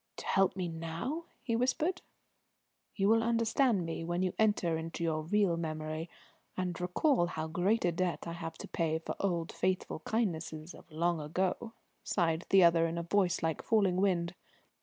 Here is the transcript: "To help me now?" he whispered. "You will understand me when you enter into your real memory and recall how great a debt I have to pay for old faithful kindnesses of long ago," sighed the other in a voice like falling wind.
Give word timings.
"To 0.17 0.25
help 0.25 0.55
me 0.55 0.67
now?" 0.67 1.25
he 1.43 1.55
whispered. 1.55 2.01
"You 2.95 3.07
will 3.07 3.21
understand 3.21 3.85
me 3.85 4.03
when 4.03 4.23
you 4.23 4.33
enter 4.39 4.75
into 4.75 5.03
your 5.03 5.21
real 5.21 5.57
memory 5.57 6.09
and 6.57 6.81
recall 6.81 7.27
how 7.27 7.45
great 7.45 7.85
a 7.85 7.91
debt 7.91 8.23
I 8.25 8.33
have 8.33 8.57
to 8.57 8.67
pay 8.67 8.97
for 8.97 9.13
old 9.19 9.51
faithful 9.51 9.99
kindnesses 9.99 10.73
of 10.73 10.91
long 10.91 11.19
ago," 11.21 11.73
sighed 12.03 12.45
the 12.49 12.63
other 12.63 12.87
in 12.87 12.97
a 12.97 13.03
voice 13.03 13.43
like 13.43 13.61
falling 13.61 13.97
wind. 13.97 14.33